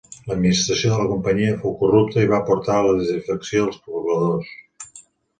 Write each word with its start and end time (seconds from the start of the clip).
L'administració 0.29 0.89
de 0.91 0.95
la 1.01 1.09
companyia 1.09 1.57
fou 1.65 1.75
corrupta 1.81 2.23
i 2.25 2.29
va 2.31 2.39
portar 2.47 2.77
a 2.77 2.85
la 2.87 2.95
desafecció 3.01 3.61
dels 3.67 3.77
pobladors. 3.83 4.97